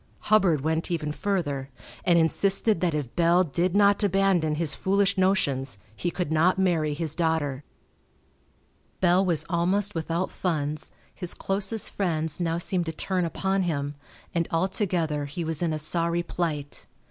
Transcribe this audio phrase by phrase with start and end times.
[0.33, 1.69] Hubbard went even further,
[2.03, 6.95] and insisted that if Bell did not abandon his foolish notions he could not marry
[6.95, 7.63] his daughter.
[8.99, 13.93] Bell was almost without funds, his closest friends now seemed to turn upon him,
[14.33, 16.87] and altogether he was in a sorry plight.